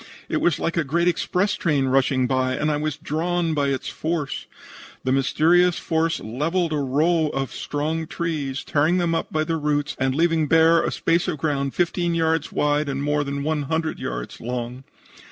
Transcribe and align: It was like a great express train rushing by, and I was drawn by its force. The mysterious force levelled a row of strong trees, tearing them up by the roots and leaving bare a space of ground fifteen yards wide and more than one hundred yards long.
It 0.29 0.41
was 0.41 0.57
like 0.57 0.77
a 0.77 0.83
great 0.83 1.07
express 1.07 1.53
train 1.53 1.85
rushing 1.85 2.25
by, 2.25 2.55
and 2.55 2.71
I 2.71 2.77
was 2.77 2.97
drawn 2.97 3.53
by 3.53 3.67
its 3.67 3.87
force. 3.87 4.47
The 5.03 5.11
mysterious 5.11 5.77
force 5.77 6.19
levelled 6.19 6.73
a 6.73 6.77
row 6.79 7.29
of 7.35 7.53
strong 7.53 8.07
trees, 8.07 8.63
tearing 8.63 8.97
them 8.97 9.13
up 9.13 9.31
by 9.31 9.43
the 9.43 9.57
roots 9.57 9.95
and 9.99 10.15
leaving 10.15 10.47
bare 10.47 10.81
a 10.81 10.89
space 10.91 11.27
of 11.27 11.37
ground 11.37 11.75
fifteen 11.75 12.15
yards 12.15 12.51
wide 12.51 12.89
and 12.89 13.03
more 13.03 13.23
than 13.23 13.43
one 13.43 13.61
hundred 13.69 13.99
yards 13.99 14.41
long. 14.41 14.85